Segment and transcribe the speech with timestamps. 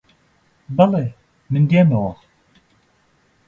[0.77, 1.05] بەڵێ،
[1.51, 2.13] من دێمەوە